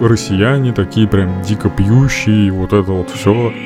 [0.00, 3.52] россияне такие прям дико пьющие, вот это вот все.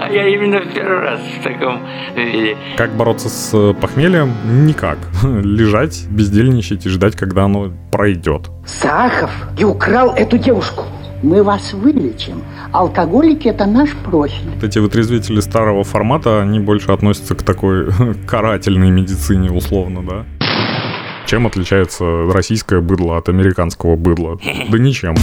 [0.00, 1.82] А я именно первый раз в таком
[2.14, 2.56] виде.
[2.76, 4.32] Как бороться с э, похмельем?
[4.64, 4.96] Никак.
[5.22, 8.48] Лежать, бездельничать и ждать, когда оно пройдет.
[8.64, 10.84] Сахов и украл эту девушку.
[11.22, 12.42] Мы вас вылечим.
[12.72, 14.50] Алкоголики– это наш профиль.
[14.54, 17.88] Вот эти вытрезвители старого формата, они больше относятся к такой
[18.26, 20.26] карательной медицине, условно, да?
[21.26, 24.38] Чем отличается российское быдло от американского быдла?
[24.70, 25.16] Да ничем.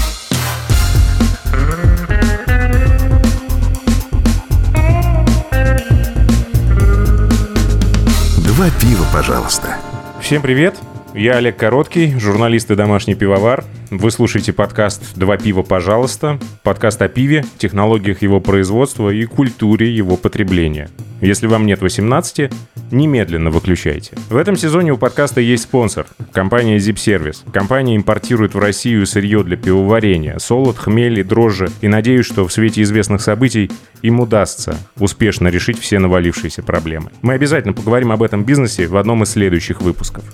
[8.72, 9.78] Пива, пожалуйста.
[10.20, 10.76] Всем привет!
[11.16, 13.64] Я Олег Короткий, журналист и домашний пивовар.
[13.90, 16.38] Вы слушаете подкаст «Два пива, пожалуйста».
[16.62, 20.90] Подкаст о пиве, технологиях его производства и культуре его потребления.
[21.22, 22.52] Если вам нет 18,
[22.92, 24.18] немедленно выключайте.
[24.30, 27.50] В этом сезоне у подкаста есть спонсор– компания Zip Service.
[27.50, 31.70] Компания импортирует в Россию сырье для пивоварения, солод, хмель и дрожжи.
[31.80, 37.12] И надеюсь, что в свете известных событий им удастся успешно решить все навалившиеся проблемы.
[37.22, 40.26] Мы обязательно поговорим об этом бизнесе в одном из следующих выпусков.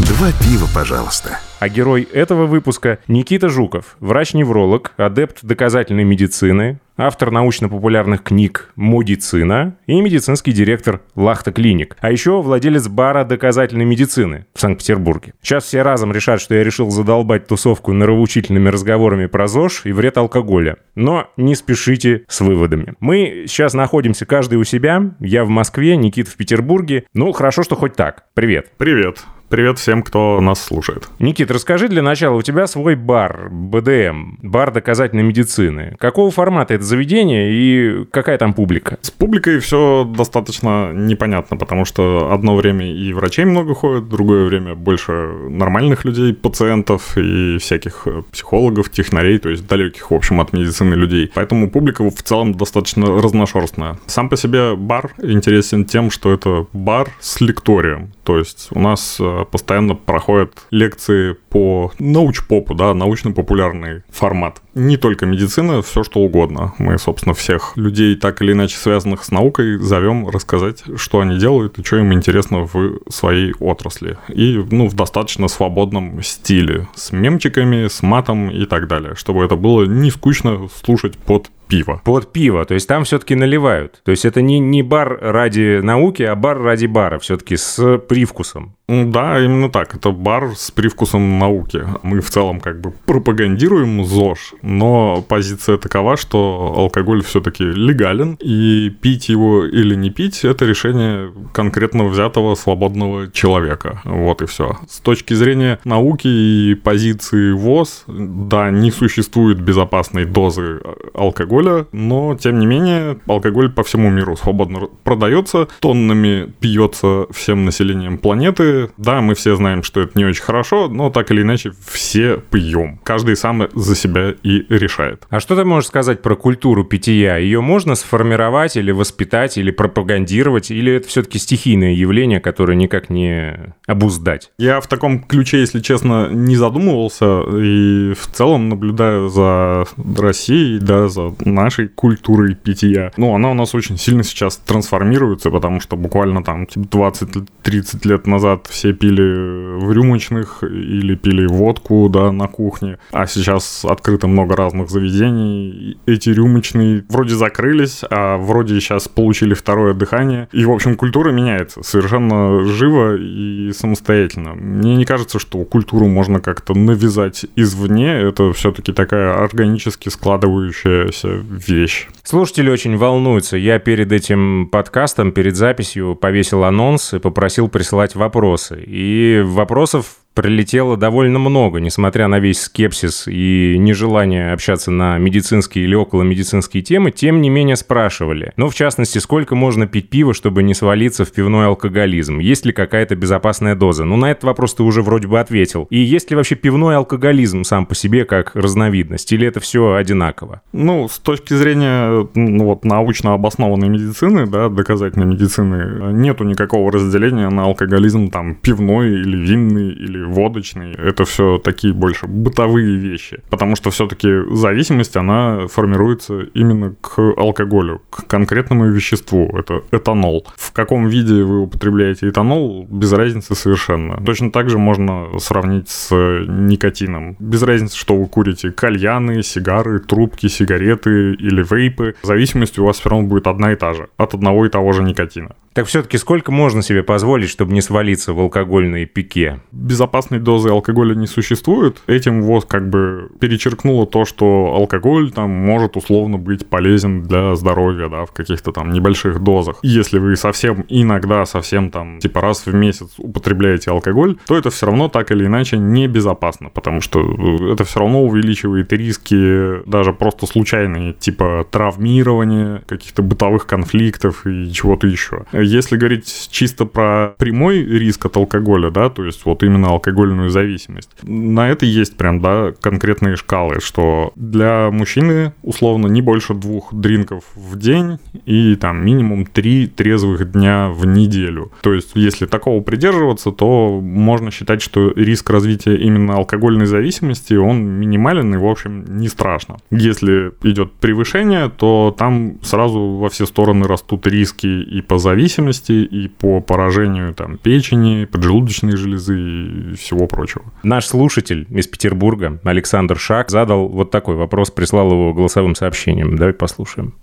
[0.00, 1.40] Два пива, пожалуйста.
[1.58, 9.98] А герой этого выпуска– Никита Жуков, врач-невролог, адепт доказательной медицины, автор научно-популярных книг «Медицина» и
[9.98, 15.32] медицинский директор «Лахта Клиник», а еще владелец бара доказательной медицины в Санкт-Петербурге.
[15.40, 20.18] Сейчас все разом решат, что я решил задолбать тусовку нравоучительными разговорами про ЗОЖ и вред
[20.18, 20.76] алкоголя.
[20.94, 22.94] Но не спешите с выводами.
[23.00, 25.14] Мы сейчас находимся каждый у себя.
[25.20, 27.04] Я в Москве, Никита в Петербурге.
[27.14, 28.24] Ну, хорошо, что хоть так.
[28.34, 28.72] Привет.
[28.76, 29.24] Привет.
[29.48, 31.08] Привет всем, кто нас слушает.
[31.20, 35.94] Никит, расскажи для начала, у тебя свой бар, БДМ, бар доказательной медицины.
[36.00, 38.98] Какого формата это заведение и какая там публика?
[39.02, 44.74] С публикой все достаточно непонятно, потому что одно время и врачей много ходит, другое время
[44.74, 50.94] больше нормальных людей, пациентов и всяких психологов, технарей, то есть далеких, в общем, от медицины
[50.94, 51.30] людей.
[51.32, 53.96] Поэтому публика в целом достаточно разношерстная.
[54.06, 58.10] Сам по себе бар интересен тем, что это бар с лекторием.
[58.24, 64.62] То есть у нас э, постоянно проходят лекции по научпопу, да, научно-популярный формат.
[64.74, 66.74] Не только медицина, все что угодно.
[66.78, 71.78] Мы, собственно, всех людей, так или иначе связанных с наукой, зовем рассказать, что они делают
[71.78, 74.18] и что им интересно в своей отрасли.
[74.28, 76.88] И, ну, в достаточно свободном стиле.
[76.94, 79.14] С мемчиками, с матом и так далее.
[79.14, 82.00] Чтобы это было не скучно слушать под пиво.
[82.04, 84.00] Под пиво, то есть там все-таки наливают.
[84.04, 88.76] То есть это не, не бар ради науки, а бар ради бара, все-таки с привкусом.
[88.88, 89.96] Да, именно так.
[89.96, 91.82] Это бар с привкусом науки.
[92.02, 98.90] Мы в целом как бы пропагандируем ЗОЖ, но позиция такова, что алкоголь все-таки легален, и
[98.90, 104.02] пить его или не пить– это решение конкретно взятого свободного человека.
[104.04, 104.78] Вот и все.
[104.88, 110.80] С точки зрения науки и позиции ВОЗ, да, не существует безопасной дозы
[111.12, 111.55] алкоголя,
[111.92, 118.90] но, тем не менее, алкоголь по всему миру свободно продается, тоннами пьется всем населением планеты,
[118.96, 123.00] да, мы все знаем, что это не очень хорошо, но так или иначе все пьем.
[123.04, 125.24] Каждый сам за себя и решает.
[125.30, 127.36] А что ты можешь сказать про культуру питья?
[127.36, 133.74] Ее можно сформировать или воспитать, или пропагандировать, или это все-таки стихийное явление, которое никак не
[133.86, 134.50] обуздать?
[134.58, 139.86] Я в таком ключе, если честно, не задумывался, и в целом наблюдаю за
[140.18, 143.12] Россией, да, за нашей культурой питья.
[143.16, 148.66] Ну, она у нас очень сильно сейчас трансформируется, потому что буквально там 20-30 лет назад
[148.68, 152.98] все пили в рюмочных или пили водку, да, на кухне.
[153.12, 155.98] А сейчас открыто много разных заведений.
[156.06, 160.48] Эти рюмочные вроде закрылись, а вроде сейчас получили второе дыхание.
[160.52, 164.54] И, в общем, культура меняется совершенно живо и самостоятельно.
[164.54, 168.12] Мне не кажется, что культуру можно как-то навязать извне.
[168.12, 172.08] Это все-таки такая органически складывающаяся вещь.
[172.22, 173.56] Слушатели очень волнуются.
[173.56, 178.82] Я перед этим подкастом, перед записью повесил анонс и попросил присылать вопросы.
[178.86, 185.94] И вопросов прилетело довольно много, несмотря на весь скепсис и нежелание общаться на медицинские или
[185.94, 188.52] около медицинские темы, тем не менее спрашивали.
[188.56, 192.38] Ну, в частности, сколько можно пить пиво, чтобы не свалиться в пивной алкоголизм?
[192.38, 194.04] Есть ли какая-то безопасная доза?
[194.04, 195.86] Ну, на этот вопрос ты уже вроде бы ответил.
[195.88, 199.32] И есть ли вообще пивной алкоголизм сам по себе как разновидность?
[199.32, 200.60] Или это все одинаково?
[200.74, 207.48] Ну, с точки зрения ну, вот, научно обоснованной медицины, да, доказательной медицины, нету никакого разделения
[207.48, 210.92] на алкоголизм там пивной или винный или водочный.
[210.92, 213.40] Это все такие больше бытовые вещи.
[213.50, 219.50] Потому что все-таки зависимость, она формируется именно к алкоголю, к конкретному веществу.
[219.56, 220.46] Это этанол.
[220.56, 224.22] В каком виде вы употребляете этанол, без разницы совершенно.
[224.24, 227.36] Точно так же можно сравнить с никотином.
[227.38, 228.70] Без разницы, что вы курите.
[228.70, 232.14] Кальяны, сигары, трубки, сигареты или вейпы.
[232.22, 234.08] Зависимость у вас все равно будет одна и та же.
[234.16, 235.54] От одного и того же никотина.
[235.76, 239.60] Так все-таки сколько можно себе позволить, чтобы не свалиться в алкогольные пике?
[239.72, 242.00] Безопасной дозы алкоголя не существует.
[242.06, 248.08] Этим вот как бы перечеркнуло то, что алкоголь там может условно быть полезен для здоровья,
[248.08, 249.80] да, в каких-то там небольших дозах.
[249.82, 254.86] Если вы совсем иногда, совсем там типа раз в месяц употребляете алкоголь, то это все
[254.86, 260.46] равно так или иначе небезопасно, потому что э, это все равно увеличивает риски даже просто
[260.46, 265.44] случайные, типа травмирования, каких-то бытовых конфликтов и чего-то еще.
[265.66, 271.10] Если говорить чисто про прямой риск от алкоголя, да, то есть вот именно алкогольную зависимость,
[271.22, 277.44] на это есть прям, да, конкретные шкалы, что для мужчины условно не больше двух дринков
[277.54, 281.72] в день и там минимум три трезвых дня в неделю.
[281.82, 287.82] То есть если такого придерживаться, то можно считать, что риск развития именно алкогольной зависимости, он
[287.84, 289.76] минимален и, в общем, не страшно.
[289.90, 295.92] Если идет превышение, то там сразу во все стороны растут риски и по зависимости, зависимости
[295.92, 300.64] и по поражению там, печени, поджелудочной железы и всего прочего.
[300.82, 306.36] Наш слушатель из Петербурга, Александр Шак, задал вот такой вопрос, прислал его голосовым сообщением.
[306.36, 307.14] Давай послушаем.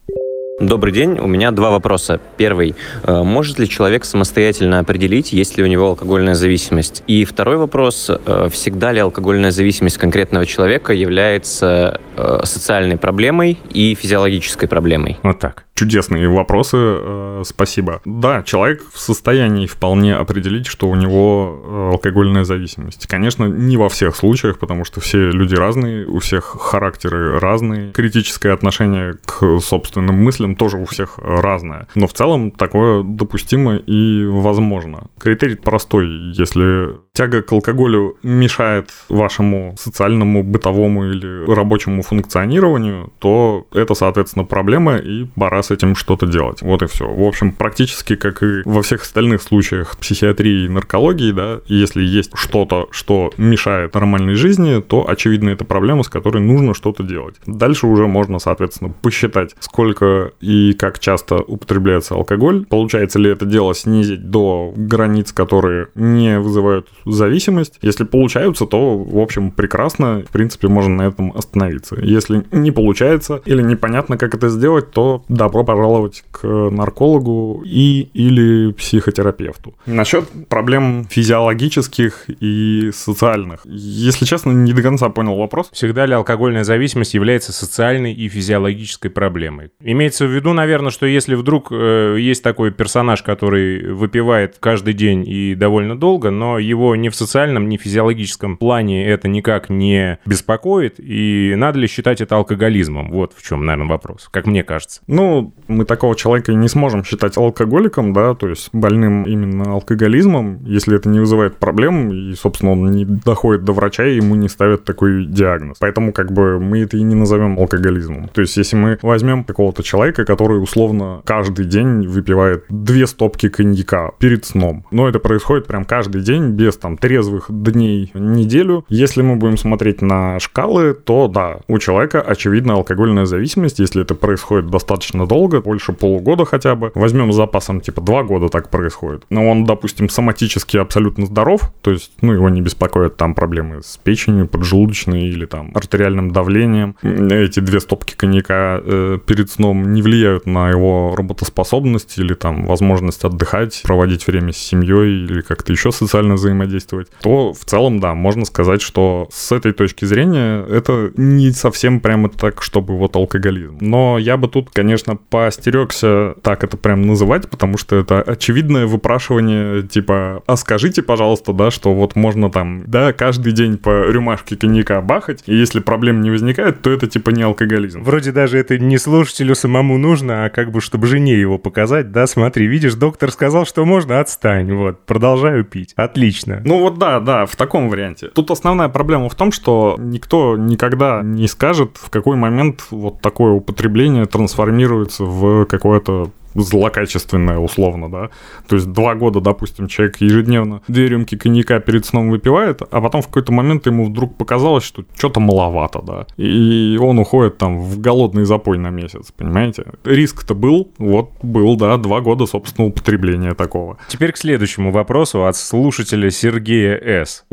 [0.59, 1.17] Добрый день.
[1.19, 2.19] У меня два вопроса.
[2.37, 2.75] Первый.
[3.03, 7.03] Э, может ли человек самостоятельно определить, есть ли у него алкогольная зависимость?
[7.07, 8.09] И второй вопрос.
[8.09, 15.17] Э, всегда ли алкогольная зависимость конкретного человека является э, социальной проблемой и физиологической проблемой?
[15.23, 15.65] Вот так.
[15.75, 18.01] Чудесные вопросы, спасибо.
[18.05, 23.07] Да, человек в состоянии вполне определить, что у него алкогольная зависимость.
[23.07, 28.51] Конечно, не во всех случаях, потому что все люди разные, у всех характеры разные, критическое
[28.51, 31.87] отношение к собственным мыслям тоже у всех разное.
[31.95, 35.07] Но в целом такое допустимо и возможно.
[35.19, 36.07] Критерий простой.
[36.33, 44.97] Если тяга к алкоголю мешает вашему социальному, бытовому или рабочему функционированию, то это, соответственно, проблема,
[44.97, 46.63] и пора с этим что-то делать.
[46.63, 47.07] Вот и все.
[47.07, 52.31] В общем, практически как и во всех остальных случаях психиатрии и наркологии, да, если есть
[52.33, 57.35] что-то, что мешает нормальной жизни, то, очевидно, это проблема, с которой нужно что-то делать.
[57.45, 62.65] Дальше уже можно, соответственно, посчитать, сколько и как часто употребляется алкоголь.
[62.65, 67.79] Получается ли это дело снизить до границ, которые не вызывают зависимость.
[67.81, 70.23] Если получаются, то, в общем, прекрасно.
[70.27, 71.97] В принципе, можно на этом остановиться.
[71.99, 78.71] Если не получается или непонятно, как это сделать, то добро пожаловать к наркологу и или
[78.73, 79.73] психотерапевту.
[79.85, 83.61] Насчет проблем физиологических и социальных.
[83.65, 85.69] Если честно, не до конца понял вопрос.
[85.71, 89.71] Всегда ли алкогольная зависимость является социальной и физиологической проблемой?
[89.81, 95.23] Имеется в виду, наверное, что если вдруг э, есть такой персонаж, который выпивает каждый день
[95.27, 100.19] и довольно долго, но его ни в социальном, ни в физиологическом плане это никак не
[100.25, 103.11] беспокоит, и надо ли считать это алкоголизмом?
[103.11, 105.01] Вот в чем, наверное, вопрос, как мне кажется.
[105.07, 110.95] Ну, мы такого человека не сможем считать алкоголиком, да, то есть больным именно алкоголизмом, если
[110.95, 114.83] это не вызывает проблем, и, собственно, он не доходит до врача, и ему не ставят
[114.83, 115.77] такой диагноз.
[115.79, 118.29] Поэтому, как бы, мы это и не назовем алкоголизмом.
[118.29, 124.11] То есть, если мы возьмем какого-то человека, который, условно, каждый день выпивает две стопки коньяка
[124.19, 128.85] перед сном, но это происходит прям каждый день без там трезвых дней неделю.
[128.89, 134.15] Если мы будем смотреть на шкалы, то да, у человека очевидно алкогольная зависимость, если это
[134.15, 136.91] происходит достаточно долго, больше полугода хотя бы.
[136.93, 139.23] Возьмем с запасом типа два года так происходит.
[139.29, 143.95] Но он, допустим, соматически абсолютно здоров, то есть, ну, его не беспокоят там проблемы с
[143.95, 146.97] печенью, поджелудочной или там артериальным давлением.
[147.01, 153.23] Эти две стопки коньяка э, перед сном не влияют на его работоспособность или там возможность
[153.23, 158.13] отдыхать, проводить время с семьей или как-то еще социально взаимодействовать действовать, то в целом, да,
[158.13, 163.77] можно сказать, что с этой точки зрения это не совсем прямо так, чтобы вот алкоголизм.
[163.79, 169.83] Но я бы тут, конечно, поостерегся так это прям называть, потому что это очевидное выпрашивание,
[169.83, 175.01] типа, а скажите, пожалуйста, да, что вот можно там, да, каждый день по рюмашке коньяка
[175.01, 178.03] бахать, и если проблем не возникает, то это типа не алкоголизм.
[178.03, 182.27] Вроде даже это не слушателю самому нужно, а как бы чтобы жене его показать, да,
[182.27, 185.93] смотри, видишь, доктор сказал, что можно, отстань, вот, продолжаю пить.
[185.95, 186.61] Отлично.
[186.65, 188.27] Ну вот да, да, в таком варианте.
[188.27, 193.51] Тут основная проблема в том, что никто никогда не скажет, в какой момент вот такое
[193.51, 198.29] употребление трансформируется в какое-то злокачественное условно, да.
[198.67, 203.21] То есть два года, допустим, человек ежедневно две рюмки коньяка перед сном выпивает, а потом
[203.21, 206.27] в какой-то момент ему вдруг показалось, что что-то маловато, да.
[206.37, 209.85] И он уходит там в голодный запой на месяц, понимаете?
[210.03, 213.97] Риск-то был, вот был, да, два года, собственно, употребления такого.
[214.09, 217.45] Теперь к следующему вопросу от слушателя Сергея С.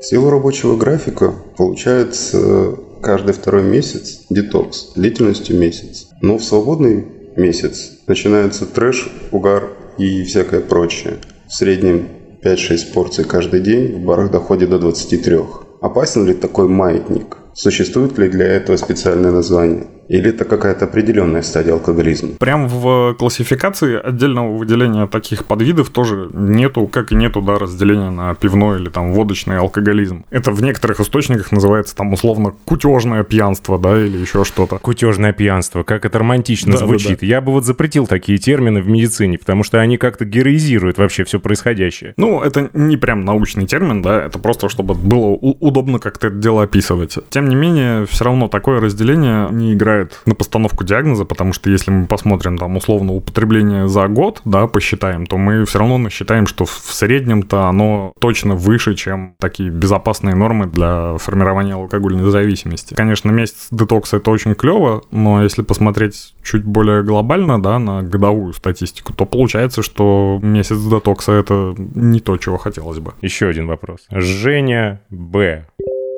[0.00, 6.08] Сила рабочего графика получается каждый второй месяц детокс длительностью месяц.
[6.22, 7.04] Но в свободный
[7.38, 11.14] месяц начинается трэш, угар и всякое прочее.
[11.48, 12.08] В среднем
[12.42, 15.38] 5-6 порций каждый день, в барах доходит до 23.
[15.80, 17.38] Опасен ли такой маятник?
[17.58, 19.88] Существует ли для этого специальное название?
[20.08, 22.30] Или это какая-то определенная стадия алкоголизма?
[22.38, 28.34] Прям в классификации отдельного выделения таких подвидов тоже нету, как и нету, да, разделения на
[28.34, 30.24] пивной или там водочный алкоголизм.
[30.30, 34.78] Это в некоторых источниках называется там условно кутежное пьянство, да, или еще что-то.
[34.78, 37.10] Кутежное пьянство, как это романтично Да, звучит.
[37.10, 37.26] да, да.
[37.26, 41.38] Я бы вот запретил такие термины в медицине, потому что они как-то героизируют вообще все
[41.40, 42.14] происходящее.
[42.16, 46.62] Ну, это не прям научный термин, да, это просто чтобы было удобно как-то это дело
[46.62, 47.18] описывать.
[47.30, 51.90] Тем не менее, все равно такое разделение не играет на постановку диагноза, потому что если
[51.90, 56.64] мы посмотрим там условно употребление за год, да, посчитаем, то мы все равно насчитаем, что
[56.64, 62.94] в среднем-то оно точно выше, чем такие безопасные нормы для формирования алкогольной зависимости.
[62.94, 68.52] Конечно, месяц детокса это очень клево, но если посмотреть чуть более глобально, да, на годовую
[68.52, 73.14] статистику, то получается, что месяц детокса это не то, чего хотелось бы.
[73.22, 74.06] Еще один вопрос.
[74.10, 75.66] Женя Б.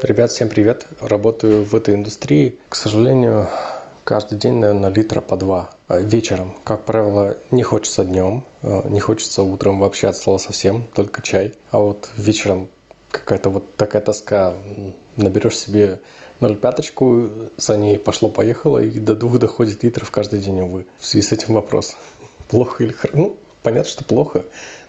[0.03, 0.87] Ребят, всем привет.
[1.01, 2.59] Работаю в этой индустрии.
[2.71, 3.49] К сожалению,
[4.05, 5.73] каждый день, наверное, литра по два.
[5.89, 10.85] А Вечером, как правило, не хочется днем, э, не хочется утром вообще от слова совсем,
[10.95, 11.53] только чай.
[11.71, 12.69] А вот вечером
[13.11, 14.55] какая-то вот такая тоска.
[15.17, 16.01] Наберешь себе
[16.41, 20.87] 0,5, за ней пошло-поехало, и до двух доходит литров каждый день, увы.
[20.99, 21.95] В связи с этим вопрос.
[22.49, 23.19] Плохо или хорошо?
[23.19, 24.45] Ну, понятно, что плохо.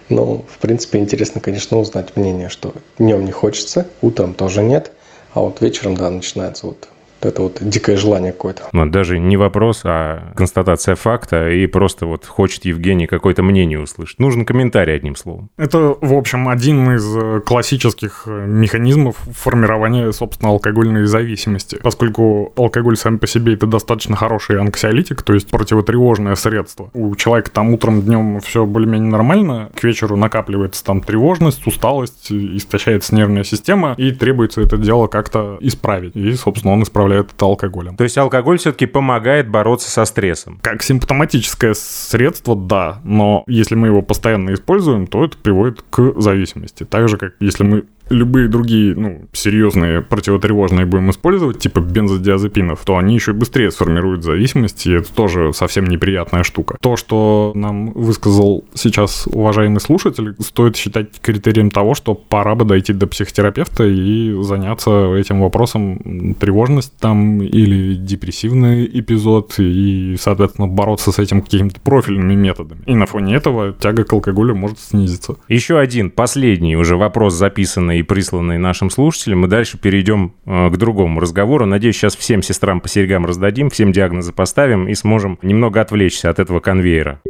[0.08, 4.92] Но, в принципе, интересно, конечно, узнать мнение, что днем не хочется, утром тоже нет,
[5.34, 6.88] а вот вечером, да, начинается вот
[7.24, 8.62] это вот дикое желание какое-то.
[8.72, 14.18] Ну, даже не вопрос, а констатация факта, и просто вот хочет Евгений какое-то мнение услышать.
[14.18, 15.50] Нужен комментарий, одним словом.
[15.56, 21.78] Это, в общем, один из э, классических э, механизмов формирования, собственно, алкогольной зависимости.
[21.82, 26.90] Поскольку алкоголь сам по себе это достаточно хороший анксиолитик, то есть противотревожное средство.
[26.94, 33.14] У человека там утром, днем все более-менее нормально, к вечеру накапливается там тревожность, усталость, истощается
[33.14, 36.16] нервная система, и требуется это дело как-то исправить.
[36.16, 37.96] И, собственно, он исправляет это алкоголем.
[37.96, 40.58] То есть алкоголь все-таки помогает бороться со стрессом.
[40.62, 46.84] Как симптоматическое средство, да, но если мы его постоянно используем, то это приводит к зависимости.
[46.84, 52.96] Так же, как если мы любые другие, ну, серьезные противотревожные будем использовать, типа бензодиазепинов, то
[52.96, 56.76] они еще быстрее сформируют зависимость, и это тоже совсем неприятная штука.
[56.80, 62.92] То, что нам высказал сейчас уважаемый слушатель, стоит считать критерием того, что пора бы дойти
[62.92, 71.18] до психотерапевта и заняться этим вопросом тревожность там или депрессивный эпизод, и, соответственно, бороться с
[71.18, 72.82] этим какими-то профильными методами.
[72.86, 75.36] И на фоне этого тяга к алкоголю может снизиться.
[75.48, 79.44] Еще один, последний уже вопрос, записанный и присланный нашим слушателям.
[79.44, 81.66] И дальше перейдем э, к другому разговору.
[81.66, 86.38] Надеюсь, сейчас всем сестрам по серьгам раздадим, всем диагнозы поставим и сможем немного отвлечься от
[86.38, 87.20] этого конвейера.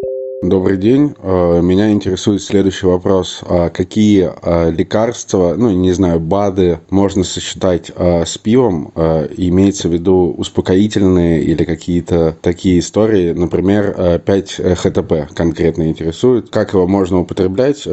[0.43, 1.15] Добрый день.
[1.23, 3.45] Э, Меня интересует следующий вопрос.
[3.47, 8.93] А Какие э, лекарства, ну, не знаю, БАДы можно сочетать с пивом?
[9.37, 13.33] Имеется в виду успокоительные или какие-то такие истории?
[13.33, 16.51] Например, э, 5 ХТП конкретно интересует.
[16.51, 17.87] Как его можно употреблять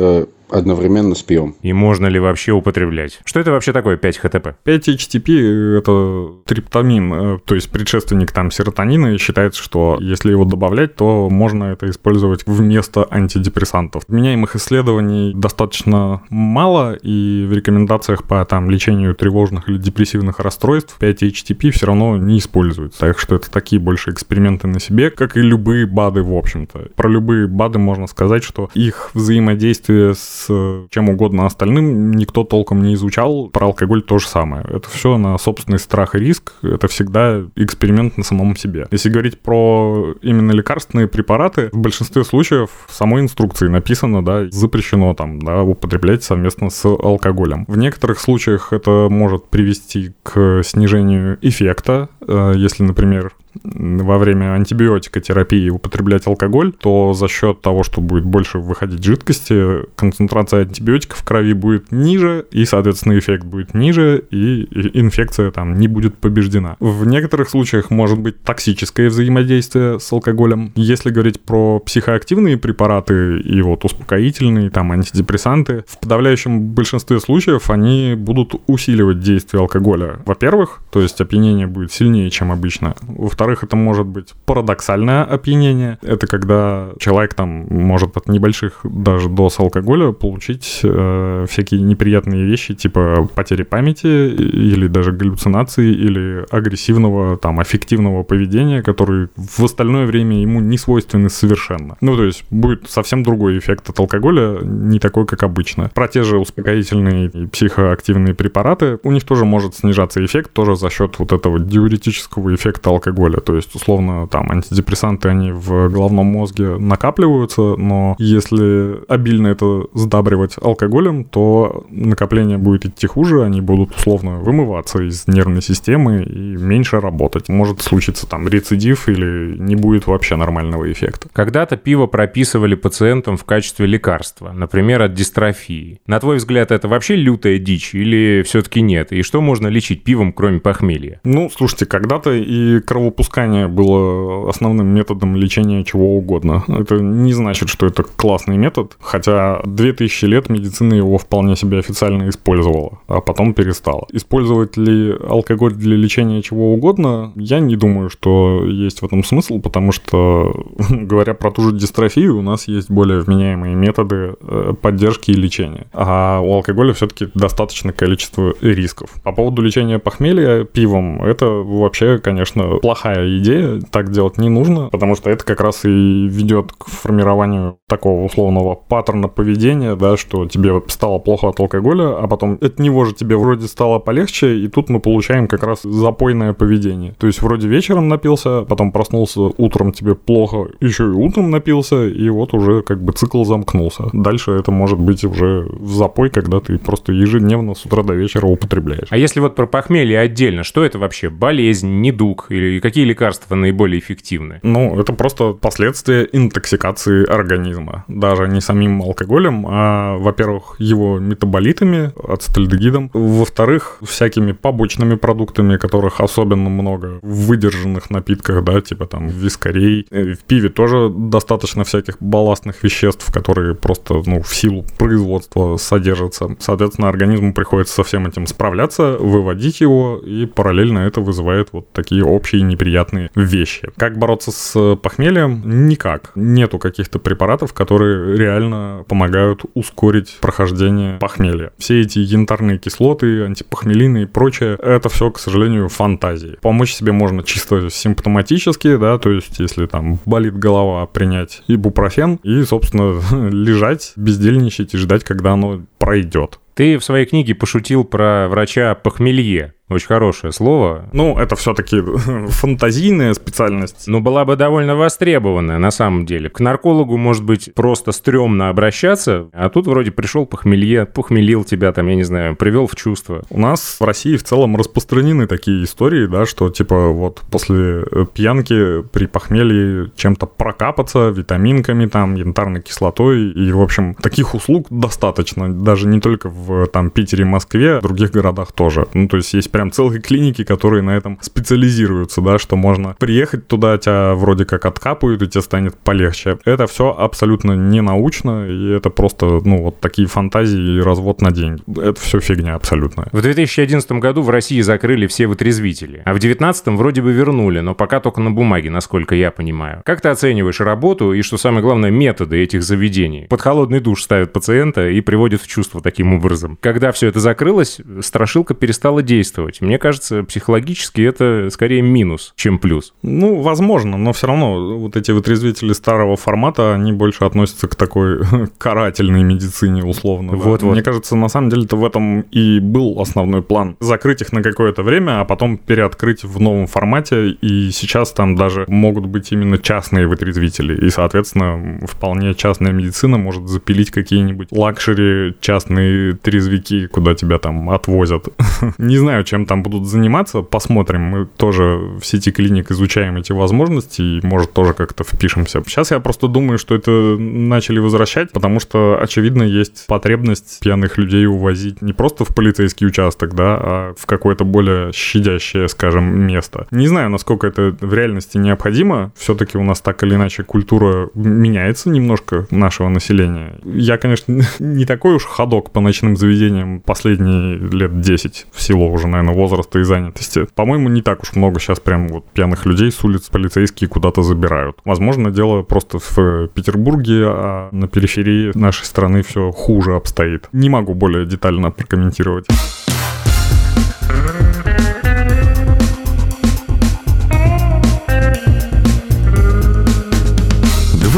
[0.49, 1.55] одновременно с пивом?
[1.61, 3.19] И можно ли вообще употреблять?
[3.25, 4.47] Что это вообще такое 5 ХТП?
[4.65, 10.95] 5-HTP– это триптамин, э, то есть предшественник там серотонина, и считается, что если его добавлять,
[10.95, 14.03] то можно это использовать вместо антидепрессантов.
[14.07, 21.71] Вменяемых исследований достаточно мало, и в рекомендациях по там, лечению тревожных или депрессивных расстройств 5-HTP
[21.71, 22.99] все равно не используется.
[22.99, 26.89] Так что это такие больше эксперименты на себе, как и любые БАДы, в общем-то.
[26.95, 32.93] Про любые БАДы можно сказать, что их взаимодействие с чем угодно остальным никто толком не
[32.93, 33.49] изучал.
[33.49, 34.63] Про алкоголь то же самое.
[34.63, 36.53] Это все на собственный страх и риск.
[36.61, 38.87] Это всегда эксперимент на самом себе.
[38.91, 45.13] Если говорить про именно лекарственные препараты, в большинстве случаев в самой инструкции написано, да, запрещено
[45.13, 47.65] там, да, употреблять совместно с алкоголем.
[47.67, 55.69] В некоторых случаях это может привести к снижению эффекта, Э, если, например, во время антибиотикотерапии
[55.69, 61.53] употреблять алкоголь, то за счет того, что будет больше выходить жидкости, концентрация антибиотиков в крови
[61.53, 66.75] будет ниже, и, соответственно, эффект будет ниже, и инфекция там не будет побеждена.
[66.79, 70.71] В некоторых случаях может быть токсическое взаимодействие с алкоголем.
[70.75, 78.15] Если говорить про психоактивные препараты и вот успокоительные, там, антидепрессанты, в подавляющем большинстве случаев они
[78.17, 80.19] будут усиливать действие алкоголя.
[80.25, 82.95] Во-первых, то есть опьянение будет сильнее, чем обычно.
[83.39, 85.97] Во-вторых, это может быть парадоксальное опьянение.
[86.01, 92.73] Это когда человек там может от небольших даже доз алкоголя получить э, всякие неприятные вещи,
[92.73, 100.41] типа потери памяти или даже галлюцинации или агрессивного там аффективного поведения, которые в остальное время
[100.41, 101.95] ему не свойственны совершенно.
[102.01, 105.89] Ну, то есть будет совсем другой эффект от алкоголя, не такой, как обычно.
[105.95, 110.89] Про те же успокоительные и психоактивные препараты, у них тоже может снижаться эффект тоже за
[110.89, 113.28] счет вот этого диуретического эффекта алкоголя.
[113.37, 120.55] То есть, условно, там антидепрессанты, они в головном мозге накапливаются, но если обильно это сдабривать
[120.61, 126.99] алкоголем, то накопление будет идти хуже, они будут условно вымываться из нервной системы и меньше
[126.99, 127.49] работать.
[127.49, 131.29] Может случиться там рецидив или не будет вообще нормального эффекта.
[131.33, 135.99] Когда-то пиво прописывали пациентам в качестве лекарства, например, от дистрофии.
[136.07, 139.11] На твой взгляд, это вообще лютая дичь или все-таки нет?
[139.11, 141.19] И что можно лечить пивом, кроме похмелья?
[141.23, 143.18] Ну, слушайте, когда-то и кровопускание
[143.67, 146.63] было основным методом лечения чего угодно.
[146.67, 152.29] Это не значит, что это классный метод, хотя 2000 лет медицина его вполне себе официально
[152.29, 154.07] использовала, а потом перестала.
[154.11, 159.59] Использовать ли алкоголь для лечения чего угодно, я не думаю, что есть в этом смысл,
[159.59, 165.31] потому что, говоря про ту же дистрофию, у нас есть более вменяемые методы э, поддержки
[165.31, 165.87] и лечения.
[165.93, 169.09] А у алкоголя все-таки достаточное количество рисков.
[169.23, 173.81] По поводу лечения похмелья пивом, это вообще, конечно, плохая идея.
[173.91, 178.75] Так делать не нужно, потому что это как раз и ведет к формированию такого условного
[178.75, 183.37] паттерна поведения, да, что тебе стало плохо от алкоголя, а потом от него же тебе
[183.37, 187.13] вроде стало полегче, и тут мы получаем как раз запойное поведение.
[187.17, 192.29] То есть вроде вечером напился, потом проснулся, утром тебе плохо, еще и утром напился, и
[192.29, 194.09] вот уже как бы цикл замкнулся.
[194.13, 198.47] Дальше это может быть уже в запой, когда ты просто ежедневно с утра до вечера
[198.47, 199.07] употребляешь.
[199.09, 201.29] А если вот про похмелье отдельно, что это вообще?
[201.29, 204.59] Болезнь, недуг или какие лекарства наиболее эффективны?
[204.63, 208.05] Ну, это просто последствия интоксикации организма.
[208.07, 216.69] Даже не самим алкоголем, а, во-первых, его метаболитами, ацетальдегидом, во-вторых, всякими побочными продуктами, которых особенно
[216.69, 220.05] много в выдержанных напитках, да, типа там вискарей.
[220.11, 226.55] Э, в пиве тоже достаточно всяких балластных веществ, которые просто, ну, в силу производства содержатся.
[226.59, 232.23] Соответственно, организму приходится со всем этим справляться, выводить его, и параллельно это вызывает вот такие
[232.23, 233.89] общие неприятные вещи.
[233.97, 235.87] Как бороться с похмельем?
[235.87, 236.31] Никак.
[236.35, 241.71] Нету каких-то препаратов, которые реально помогают ускорить прохождение похмелья.
[241.77, 246.57] Все эти янтарные кислоты, антипохмелины и прочее, это все, к сожалению, фантазии.
[246.61, 252.63] Помочь себе можно чисто симптоматически, да, то есть если там болит голова, принять ибупрофен и,
[252.63, 253.21] собственно,
[253.51, 256.59] лежать, бездельничать и ждать, когда оно пройдет.
[256.79, 259.73] Ты в своей книге пошутил про врача похмелье.
[259.89, 261.09] Очень хорошее слово.
[261.13, 262.01] Ну, это все-таки
[262.47, 264.07] фантазийная специальность.
[264.07, 266.49] Но была бы довольно востребованная на самом деле.
[266.49, 272.07] К наркологу, может быть, просто стрёмно обращаться, а тут вроде пришел похмелье, похмелил тебя там,
[272.07, 273.43] я не знаю, привел в чувство.
[273.49, 278.25] У нас в России в целом распространены такие истории, да, что типа вот после э,
[278.31, 283.49] пьянки при похмелье чем-то прокапаться, витаминками там, янтарной кислотой.
[283.49, 285.73] И, в общем, таких услуг достаточно.
[285.73, 289.07] Даже не только в там Питере, Москве, в других городах тоже.
[289.13, 293.67] Ну, то есть есть прям целые клиники, которые на этом специализируются, да, что можно приехать
[293.67, 296.57] туда, тебя вроде как откапают, и тебе станет полегче.
[296.65, 301.51] Это все абсолютно не научно, и это просто, ну, вот такие фантазии и развод на
[301.51, 301.81] деньги.
[301.99, 303.27] Это все фигня абсолютно.
[303.31, 307.95] В 2011 году в России закрыли все вытрезвители, а в 2019 вроде бы вернули, но
[307.95, 310.01] пока только на бумаге, насколько я понимаю.
[310.05, 313.47] Как ты оцениваешь работу и, что самое главное, методы этих заведений?
[313.49, 316.58] Под холодный душ ставят пациента и приводят в чувство таким образом.
[316.81, 319.81] Когда все это закрылось, страшилка перестала действовать.
[319.81, 323.13] Мне кажется, психологически это скорее минус, чем плюс.
[323.21, 328.41] Ну, возможно, но все равно вот эти вытрезвители старого формата, они больше относятся к такой
[328.77, 330.53] карательной медицине, условно.
[330.53, 330.85] Вот, да?
[330.87, 330.93] вот.
[330.93, 333.97] Мне кажется, на самом деле-то в этом и был основной план.
[333.99, 337.49] Закрыть их на какое-то время, а потом переоткрыть в новом формате.
[337.49, 341.05] И сейчас там даже могут быть именно частные вытрезвители.
[341.05, 348.47] И, соответственно, вполне частная медицина может запилить какие-нибудь luxury частные трезвики, куда тебя там отвозят.
[348.97, 351.21] Не знаю, чем там будут заниматься, посмотрим.
[351.21, 351.83] Мы тоже
[352.19, 355.83] в сети клиник изучаем эти возможности и, может, тоже как-то впишемся.
[355.85, 361.45] Сейчас я просто думаю, что это начали возвращать, потому что, очевидно, есть потребность пьяных людей
[361.45, 366.87] увозить не просто в полицейский участок, да, а в какое-то более щадящее, скажем, место.
[366.89, 369.31] Не знаю, насколько это в реальности необходимо.
[369.37, 373.79] Все-таки у нас так или иначе культура меняется немножко нашего населения.
[373.83, 379.27] Я, конечно, не такой уж ходок по ночным заведениям последние лет 10 в силу уже,
[379.27, 380.67] наверное, возраста и занятости.
[380.75, 384.97] По-моему, не так уж много сейчас прям вот пьяных людей с улиц полицейские куда-то забирают.
[385.05, 390.67] Возможно, дело просто в Петербурге, а на периферии нашей страны все хуже обстоит.
[390.71, 392.65] Не могу более детально прокомментировать.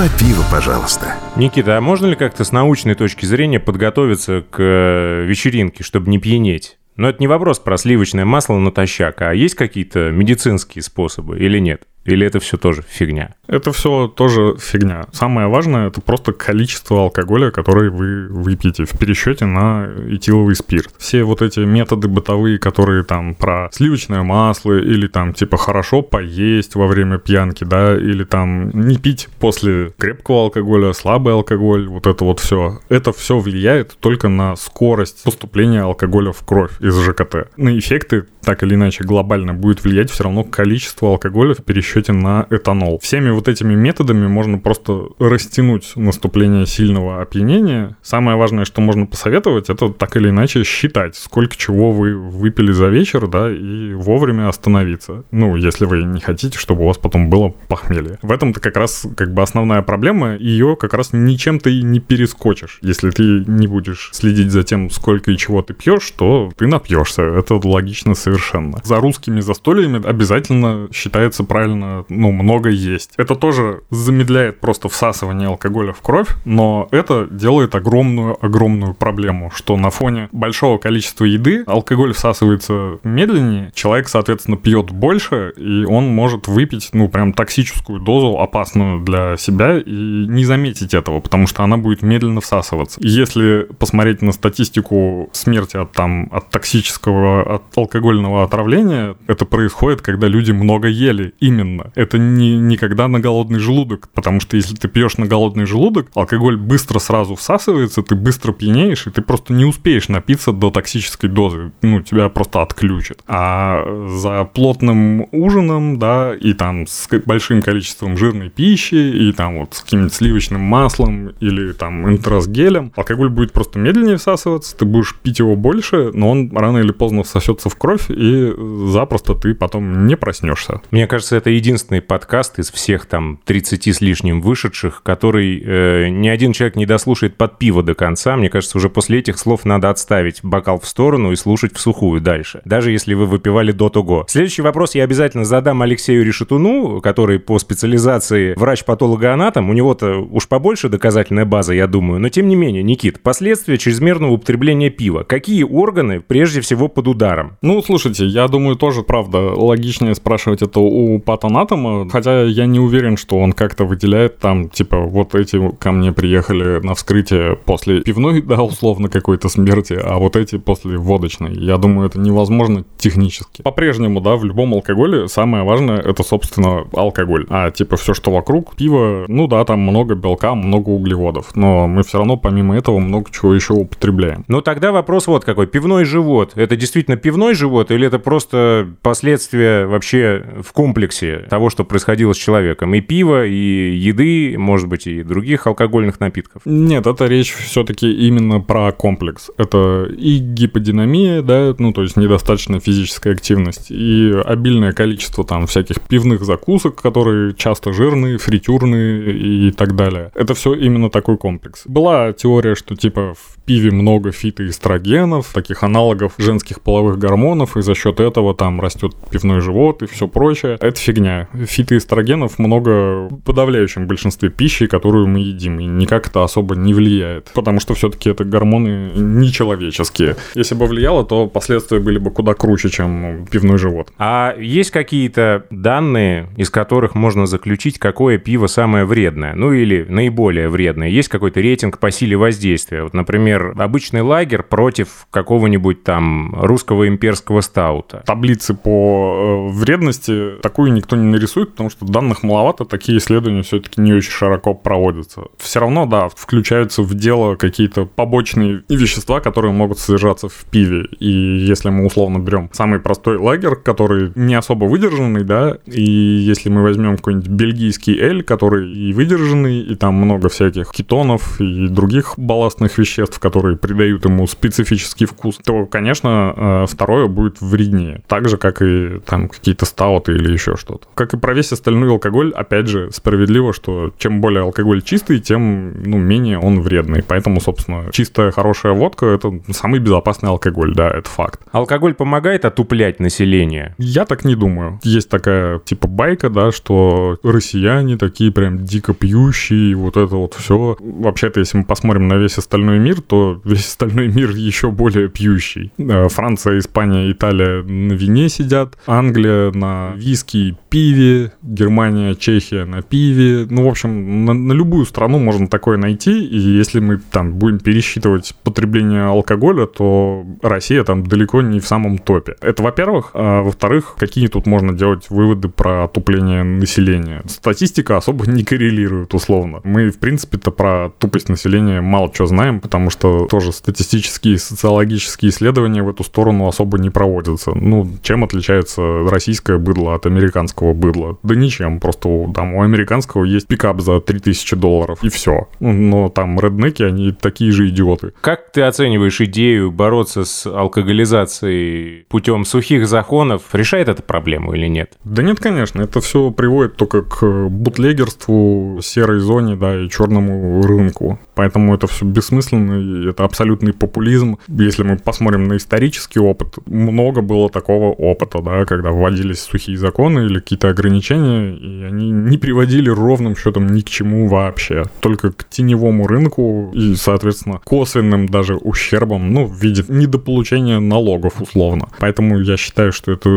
[0.01, 1.13] Два пива, пожалуйста.
[1.35, 6.17] Никита, а можно ли как-то с научной точки зрения подготовиться к э, вечеринке, чтобы не
[6.17, 6.79] пьянеть?
[6.95, 11.83] Но это не вопрос про сливочное масло натощак, а есть какие-то медицинские способы или нет?
[12.05, 13.35] Или это все тоже фигня?
[13.47, 15.05] Это все тоже фигня.
[15.11, 20.89] Самое важное это просто количество алкоголя, который вы выпьете в пересчете на этиловый спирт.
[20.97, 26.75] Все вот эти методы бытовые, которые там про сливочное масло или там типа хорошо поесть
[26.75, 32.23] во время пьянки, да, или там не пить после крепкого алкоголя, слабый алкоголь, вот это
[32.23, 32.79] вот все.
[32.89, 37.49] Это все влияет только на скорость поступления алкоголя в кровь из ЖКТ.
[37.57, 42.47] На эффекты так или иначе глобально будет влиять все равно количество алкоголя в пересчете на
[42.49, 42.99] этанол.
[42.99, 47.97] Всеми вот этими методами можно просто растянуть наступление сильного опьянения.
[48.01, 52.87] Самое важное, что можно посоветовать, это так или иначе считать, сколько чего вы выпили за
[52.87, 55.23] вечер, да, и вовремя остановиться.
[55.31, 58.17] Ну, если вы не хотите, чтобы у вас потом было похмелье.
[58.21, 62.79] В этом-то как раз как бы основная проблема, ее как раз ничем ты не перескочишь.
[62.81, 67.23] Если ты не будешь следить за тем, сколько и чего ты пьешь, то ты напьешься.
[67.23, 68.79] Это логично совершенно.
[68.83, 73.13] За русскими застольями обязательно считается правильно, ну, много есть.
[73.17, 79.89] Это тоже замедляет просто всасывание алкоголя в кровь, но это делает огромную-огромную проблему, что на
[79.89, 86.89] фоне большого количества еды алкоголь всасывается медленнее, человек, соответственно, пьет больше, и он может выпить,
[86.93, 89.91] ну, прям токсическую дозу, опасную для себя, и
[90.27, 92.99] не заметить этого, потому что она будет медленно всасываться.
[93.03, 100.27] Если посмотреть на статистику смерти от, там, от токсического, от алкогольного отравления это происходит, когда
[100.27, 101.33] люди много ели.
[101.39, 101.70] Именно.
[101.95, 106.57] Это не никогда на голодный желудок, потому что если ты пьешь на голодный желудок, алкоголь
[106.57, 111.71] быстро сразу всасывается, ты быстро пьянеешь, и ты просто не успеешь напиться до токсической дозы.
[111.81, 113.19] Ну, тебя просто отключат.
[113.27, 119.75] А за плотным ужином, да, и там с большим количеством жирной пищи, и там вот
[119.75, 125.39] с каким-нибудь сливочным маслом или там интрасгелем, алкоголь будет просто медленнее всасываться, ты будешь пить
[125.39, 128.53] его больше, но он рано или поздно всосется в кровь, и
[128.87, 130.81] запросто ты потом не проснешься.
[130.91, 136.27] Мне кажется, это единственный подкаст из всех там 30 с лишним вышедших, который э, ни
[136.27, 138.35] один человек не дослушает под пиво до конца.
[138.35, 142.21] Мне кажется, уже после этих слов надо отставить бокал в сторону и слушать в сухую
[142.21, 144.25] дальше, даже если вы выпивали до того.
[144.27, 149.69] Следующий вопрос я обязательно задам Алексею Решетуну, который по специализации врач-патологоанатом.
[149.69, 152.19] У него-то уж побольше доказательная база, я думаю.
[152.19, 155.23] Но тем не менее, Никит, последствия чрезмерного употребления пива.
[155.23, 157.57] Какие органы прежде всего под ударом?
[157.61, 161.19] Ну, слушай, Слушайте, я думаю, тоже, правда, логичнее спрашивать это у
[161.51, 166.11] патанатома, хотя я не уверен, что он как-то выделяет там, типа, вот эти ко мне
[166.11, 171.53] приехали на вскрытие после пивной, да, условно, какой-то смерти, а вот эти после водочной.
[171.53, 173.61] Я думаю, это невозможно технически.
[173.61, 177.45] По-прежнему, да, в любом алкоголе самое важное это, собственно, алкоголь.
[177.49, 182.03] А, типа, все, что вокруг, пиво, ну да, там много белка, много углеводов, но мы
[182.03, 184.45] все равно, помимо этого, много чего еще употребляем.
[184.47, 185.67] Ну, тогда вопрос вот какой.
[185.67, 186.53] Пивной живот.
[186.55, 192.37] Это действительно пивной живот или это просто последствия вообще в комплексе того, что происходило с
[192.37, 192.93] человеком?
[192.93, 196.61] И пиво, и еды, может быть, и других алкогольных напитков?
[196.65, 199.49] Нет, это речь все-таки именно про комплекс.
[199.57, 206.01] Это и гиподинамия, да, ну, то есть недостаточная физическая активность, и обильное количество там всяких
[206.01, 210.31] пивных закусок, которые часто жирные, фритюрные и так далее.
[210.35, 211.83] Это все именно такой комплекс.
[211.85, 217.95] Была теория, что типа в пиве много фитоэстрогенов, таких аналогов женских половых гормонов, и за
[217.95, 220.77] счет этого там растет пивной живот и все прочее.
[220.79, 221.47] Это фигня фигня.
[221.53, 227.51] Фитоэстрогенов много в подавляющем большинстве пищи, которую мы едим, и никак это особо не влияет,
[227.53, 230.35] потому что все-таки это гормоны нечеловеческие.
[230.55, 234.11] Если бы влияло, то последствия были бы куда круче, чем пивной живот.
[234.17, 239.53] А есть какие-то данные, из которых можно заключить, какое пиво самое вредное?
[239.55, 241.09] Ну или наиболее вредное?
[241.09, 243.03] Есть какой-то рейтинг по силе воздействия?
[243.03, 248.23] Вот, например, обычный лагерь против какого-нибудь там русского имперского стаута.
[248.25, 254.01] Таблицы по э, вредности такую никто не нарисует, потому что данных маловато, такие исследования все-таки
[254.01, 255.43] не очень широко проводятся.
[255.57, 261.05] Все равно, да, включаются в дело какие-то побочные вещества, которые могут содержаться в пиве.
[261.19, 266.69] И если мы условно берем самый простой лагерь, который не особо выдержанный, да, и если
[266.69, 272.33] мы возьмем какой-нибудь бельгийский эль, который и выдержанный, и там много всяких кетонов и других
[272.37, 278.23] балластных веществ, которые придают ему специфический вкус, то, конечно, э, второе будет вреднее.
[278.27, 281.00] Так же, как и там какие-то стауты или еще что-то.
[281.13, 286.03] Как и про весь остальной алкоголь, опять же, справедливо, что чем более алкоголь чистый, тем
[286.03, 287.23] ну, менее он вредный.
[287.23, 291.61] Поэтому, собственно, чистая хорошая водка— это самый безопасный алкоголь, да, это факт.
[291.71, 293.95] Алкоголь помогает отуплять население?
[293.97, 294.99] Я так не думаю.
[295.03, 300.97] Есть такая, типа, байка, да, что россияне такие прям дико пьющие, вот это вот все.
[300.99, 305.91] Вообще-то, если мы посмотрим на весь остальной мир, то весь остальной мир еще более пьющий.
[306.29, 313.65] Франция, Испания, Италия на вине сидят, Англия на виски пиве, Германия, Чехия на пиве.
[313.69, 317.79] Ну, в общем, на, на любую страну можно такое найти, и если мы там будем
[317.79, 322.55] пересчитывать потребление алкоголя, то Россия там далеко не в самом топе.
[322.61, 323.31] Это во-первых.
[323.33, 327.41] А во-вторых, какие тут можно делать выводы про отупление населения?
[327.47, 329.79] Статистика особо не коррелирует, условно.
[329.85, 335.51] Мы, в принципе-то, про тупость населения мало что знаем, потому что тоже статистические и социологические
[335.51, 337.71] исследования в эту сторону особо не проводятся.
[337.73, 341.37] Ну, чем отличается российское быдло от американского быдла?
[341.43, 345.67] Да ничем, просто там у американского есть пикап за 3000 долларов, и все.
[345.79, 348.33] Ну, но там реднеки, они такие же идиоты.
[348.41, 353.63] Как ты оцениваешь идею бороться с алкоголизацией путем сухих законов?
[353.73, 355.13] Решает это проблему или нет?
[355.23, 356.01] Да нет, конечно.
[356.01, 361.39] Это все приводит только к бутлегерству, серой зоне, да, и черному рынку.
[361.61, 364.57] Поэтому это все бессмысленно, и это абсолютный популизм.
[364.67, 370.47] Если мы посмотрим на исторический опыт, много было такого опыта, да, когда вводились сухие законы
[370.47, 375.03] или какие-то ограничения, и они не приводили ровным счетом ни к чему вообще.
[375.19, 382.07] Только к теневому рынку и, соответственно, косвенным даже ущербом, ну, в виде недополучения налогов условно.
[382.17, 383.49] Поэтому я считаю, что это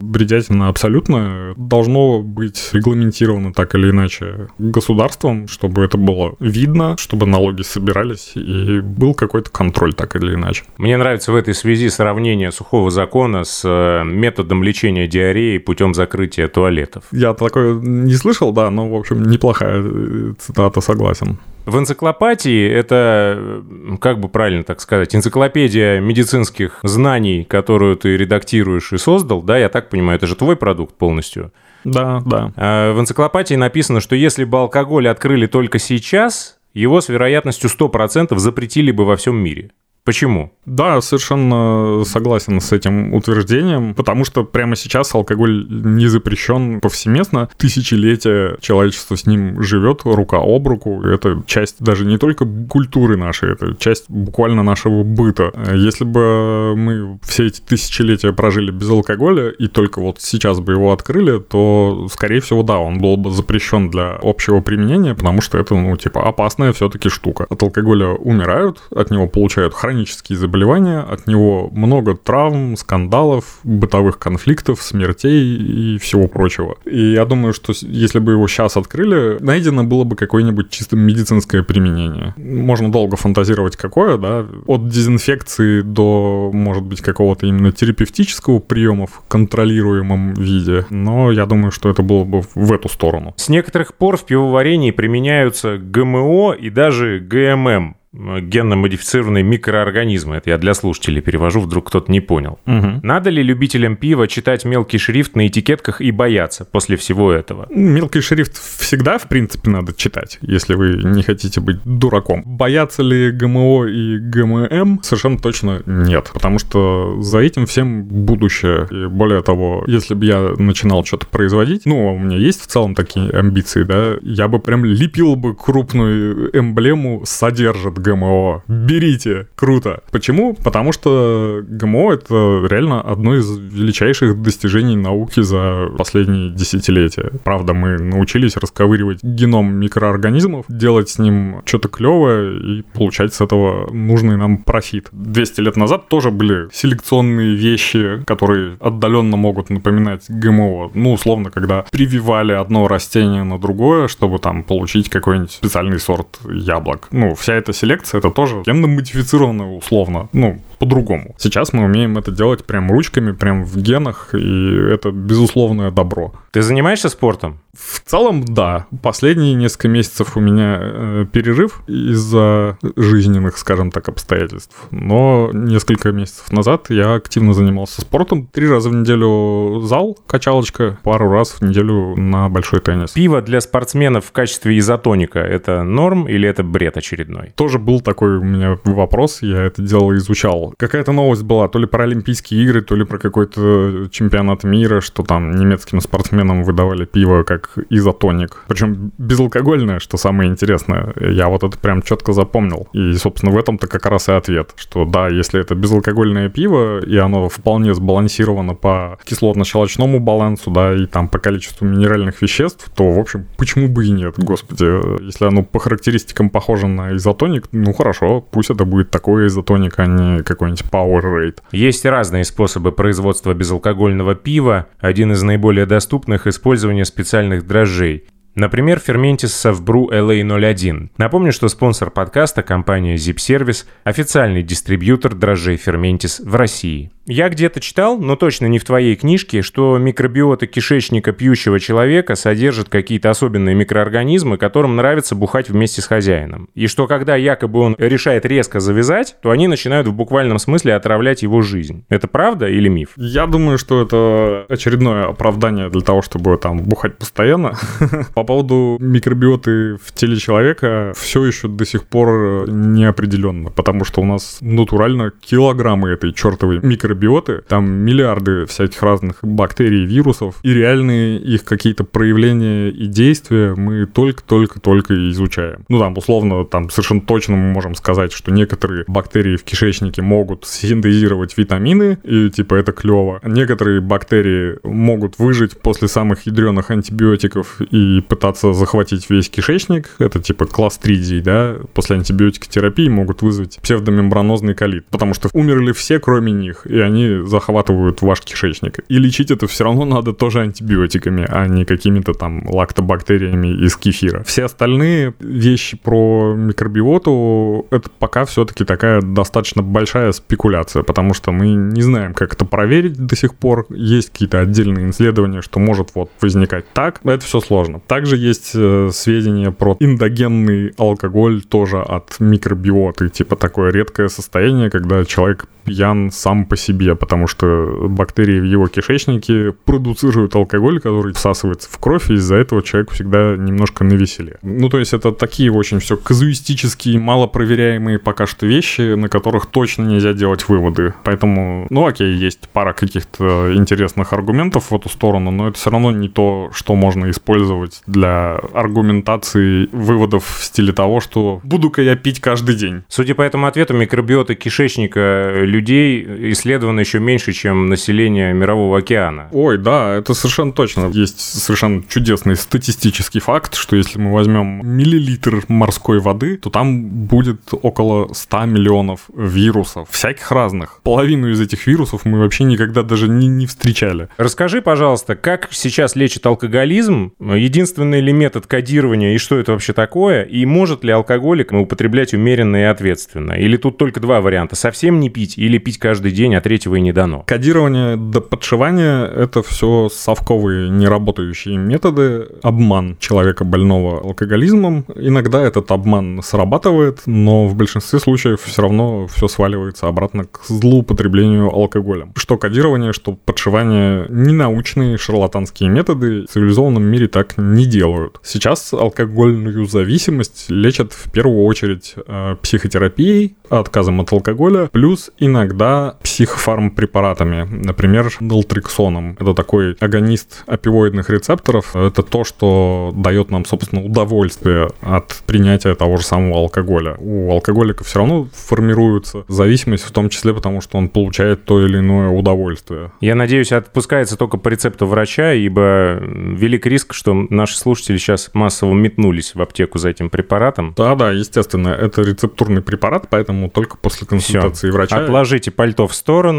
[0.00, 7.39] бредятина абсолютно должно быть регламентировано так или иначе государством, чтобы это было видно, чтобы налоги
[7.62, 10.64] собирались и был какой-то контроль так или иначе.
[10.78, 16.48] Мне нравится в этой связи сравнение сухого закона с э, методом лечения диареи путем закрытия
[16.48, 17.04] туалетов.
[17.12, 21.38] Я такое не слышал, да, но, в общем, неплохая э, цитата, согласен.
[21.66, 28.92] В энциклопатии это, э, как бы правильно так сказать, энциклопедия медицинских знаний, которую ты редактируешь
[28.92, 31.52] и создал, да, я так понимаю, это же твой продукт полностью.
[31.84, 32.52] Да, да.
[32.56, 38.36] А в энциклопатии написано, что если бы алкоголь открыли только сейчас, его с вероятностью 100%
[38.38, 39.70] запретили бы во всем мире.
[40.04, 40.52] Почему?
[40.66, 47.48] Да, совершенно согласен с этим утверждением, потому что прямо сейчас алкоголь не запрещен повсеместно.
[47.56, 51.02] Тысячелетия человечество с ним живет рука об руку.
[51.02, 55.52] Это часть даже не только культуры нашей, это часть буквально нашего быта.
[55.74, 60.92] Если бы мы все эти тысячелетия прожили без алкоголя и только вот сейчас бы его
[60.92, 65.74] открыли, то, скорее всего, да, он был бы запрещен для общего применения, потому что это,
[65.74, 67.46] ну, типа, опасная все-таки штука.
[67.50, 74.20] От алкоголя умирают, от него получают хронические хронические заболевания, от него много травм, скандалов, бытовых
[74.20, 76.76] конфликтов, смертей и всего прочего.
[76.84, 81.64] И я думаю, что если бы его сейчас открыли, найдено было бы какое-нибудь чисто медицинское
[81.64, 82.34] применение.
[82.36, 89.24] Можно долго фантазировать какое, да, от дезинфекции до, может быть, какого-то именно терапевтического приема в
[89.26, 93.34] контролируемом виде, но я думаю, что это было бы в эту сторону.
[93.36, 100.36] С некоторых пор в пивоварении применяются ГМО и даже ГММ генно-модифицированные микроорганизмы.
[100.36, 102.58] Это я для слушателей перевожу, вдруг кто-то не понял.
[102.66, 103.00] Угу.
[103.02, 107.66] Надо ли любителям пива читать мелкий шрифт на этикетках и бояться после всего этого?
[107.70, 112.42] Мелкий шрифт всегда, в принципе, надо читать, если вы не хотите быть дураком.
[112.44, 115.02] Бояться ли ГМО и ГММ?
[115.02, 118.88] Совершенно точно нет, потому что за этим всем будущее.
[118.90, 122.94] И более того, если бы я начинал что-то производить, ну, у меня есть в целом
[122.96, 128.64] такие амбиции, да, я бы прям лепил бы крупную эмблему «Содержит ГМО.
[128.68, 130.02] Берите, круто.
[130.10, 130.54] Почему?
[130.54, 137.30] Потому что ГМО— это реально одно из величайших достижений науки за последние десятилетия.
[137.44, 143.92] Правда, мы научились расковыривать геном микроорганизмов, делать с ним что-то клевое и получать с этого
[143.92, 145.08] нужный нам профит.
[145.12, 150.90] 200 лет назад тоже были селекционные вещи, которые отдаленно могут напоминать ГМО.
[150.94, 157.08] Ну, условно, когда прививали одно растение на другое, чтобы там получить какой-нибудь специальный сорт яблок.
[157.10, 160.28] Ну, вся эта селекция, это тоже генно-модифицированная условно.
[160.32, 161.34] Ну, по-другому.
[161.38, 166.32] Сейчас мы умеем это делать прям ручками, прям в генах, и это безусловное добро.
[166.52, 167.60] Ты занимаешься спортом?
[167.72, 168.86] В целом, да.
[169.02, 174.74] Последние несколько месяцев у меня э, перерыв из-за жизненных, скажем так, обстоятельств.
[174.90, 178.46] Но несколько месяцев назад я активно занимался спортом.
[178.46, 183.12] Три раза в неделю зал, качалочка, пару раз в неделю на большой теннис.
[183.12, 187.52] Пиво для спортсменов в качестве изотоника– это норм или это бред очередной?
[187.54, 190.69] Тоже был такой у меня вопрос, я это дело изучал.
[190.76, 195.22] Какая-то новость была, то ли про Олимпийские игры, то ли про какой-то чемпионат мира, что
[195.22, 198.64] там немецким спортсменам выдавали пиво как изотоник.
[198.68, 201.12] Причем безалкогольное, что самое интересное.
[201.20, 202.88] Я вот это прям четко запомнил.
[202.92, 207.16] И, собственно, в этом-то как раз и ответ, что да, если это безалкогольное пиво, и
[207.16, 213.18] оно вполне сбалансировано по кислотно-щелочному балансу, да, и там по количеству минеральных веществ, то, в
[213.18, 215.24] общем, почему бы и нет, господи.
[215.24, 220.06] Если оно по характеристикам похоже на изотоник, ну хорошо, пусть это будет такой изотоник, а
[220.06, 221.58] не какой-нибудь Powerade.
[221.72, 224.88] Есть разные способы производства безалкогольного пива.
[224.98, 228.26] Один из наиболее доступных– использование специальных дрожжей.
[228.54, 231.10] Например, ферментис Совбру LA01.
[231.16, 237.10] Напомню, что спонсор подкаста– компания Zip Service, официальный дистрибьютор дрожжей ферментис в России.
[237.30, 242.88] Я где-то читал, но точно не в твоей книжке, что микробиота кишечника пьющего человека содержит
[242.88, 246.68] какие-то особенные микроорганизмы, которым нравится бухать вместе с хозяином.
[246.74, 251.42] И что когда якобы он решает резко завязать, то они начинают в буквальном смысле отравлять
[251.42, 252.04] его жизнь.
[252.08, 253.10] Это правда или миф?
[253.14, 257.74] Я думаю, что это очередное оправдание для того, чтобы там бухать постоянно.
[258.34, 264.20] По поводу микробиоты в теле человека все еще до сих пор не определенно, потому что
[264.20, 270.72] у нас натурально килограммы этой чертовой микробиоты микробиоты, там миллиарды всяких разных бактерий, вирусов, и
[270.72, 275.84] реальные их какие-то проявления и действия мы только-только-только изучаем.
[275.88, 280.66] Ну, там, условно, там совершенно точно мы можем сказать, что некоторые бактерии в кишечнике могут
[280.66, 283.40] синтезировать витамины, и типа это клево.
[283.44, 290.10] Некоторые бактерии могут выжить после самых ядреных антибиотиков и пытаться захватить весь кишечник.
[290.18, 296.52] Это типа кластридий, да, после антибиотикотерапии могут вызвать псевдомембранозный колит, потому что умерли все, кроме
[296.52, 297.09] них, и они
[297.44, 299.00] захватывают ваш кишечник.
[299.08, 304.42] И лечить это все равно надо тоже антибиотиками, а не какими-то там лактобактериями из кефира.
[304.44, 311.68] Все остальные вещи про микробиоту, это пока все-таки такая достаточно большая спекуляция, потому что мы
[311.68, 313.86] не знаем, как это проверить до сих пор.
[313.90, 317.20] Есть какие-то отдельные исследования, что может вот возникать так.
[317.24, 318.00] Это все сложно.
[318.06, 323.28] Также есть э, сведения про эндогенный алкоголь тоже от микробиоты.
[323.28, 328.88] Типа такое редкое состояние, когда человек пьян сам по себе, потому что бактерии в его
[328.88, 334.58] кишечнике продуцируют алкоголь, который всасывается в кровь, и из-за этого человек всегда немножко навеселе.
[334.62, 340.04] Ну, то есть это такие очень все казуистические, малопроверяемые пока что вещи, на которых точно
[340.04, 341.14] нельзя делать выводы.
[341.24, 346.10] Поэтому, ну окей, есть пара каких-то интересных аргументов в эту сторону, но это все равно
[346.10, 352.40] не то, что можно использовать для аргументации выводов в стиле того, что буду-ка я пить
[352.40, 353.02] каждый день.
[353.08, 359.48] Судя по этому ответу, микробиоты кишечника людей исследовано еще меньше, чем население Мирового океана.
[359.52, 361.10] Ой, да, это совершенно точно.
[361.12, 367.60] Есть совершенно чудесный статистический факт, что если мы возьмем миллилитр морской воды, то там будет
[367.72, 371.00] около 100 миллионов вирусов, всяких разных.
[371.02, 374.28] Половину из этих вирусов мы вообще никогда даже не, не встречали.
[374.38, 377.32] Расскажи, пожалуйста, как сейчас лечит алкоголизм?
[377.40, 380.42] Единственный ли метод кодирования и что это вообще такое?
[380.44, 383.52] И может ли алкоголик употреблять умеренно и ответственно?
[383.52, 384.76] Или тут только два варианта?
[384.76, 387.42] Совсем не пить или пить каждый день, а третьего и не дано?
[387.46, 392.46] Кодирование до подшивания— это все совковые неработающие методы.
[392.62, 395.04] Обман человека больного алкоголизмом.
[395.16, 401.74] Иногда этот обман срабатывает, но в большинстве случаев все равно все сваливается обратно к злоупотреблению
[401.74, 402.32] алкоголем.
[402.36, 406.42] Что кодирование, что подшивание— ненаучные шарлатанские методы.
[406.42, 408.38] В цивилизованном мире так не делают.
[408.44, 416.59] Сейчас алкогольную зависимость лечат в первую очередь э, психотерапией, отказом от алкоголя, плюс иногда психофармакологией
[416.60, 419.36] фармпрепаратами, например, нaltrexоном.
[419.40, 421.96] Это такой агонист опиоидных рецепторов.
[421.96, 427.16] Это то, что дает нам, собственно, удовольствие от принятия того же самого алкоголя.
[427.18, 431.98] У алкоголика все равно формируется зависимость, в том числе потому, что он получает то или
[431.98, 433.12] иное удовольствие.
[433.20, 438.92] Я надеюсь, отпускается только по рецепту врача, ибо велик риск, что наши слушатели сейчас массово
[438.92, 440.94] метнулись в аптеку за этим препаратом.
[440.96, 444.96] Да, да, естественно, это рецептурный препарат, поэтому только после консультации Всё.
[444.96, 445.24] врача.
[445.24, 446.49] Отложите пальто в сторону,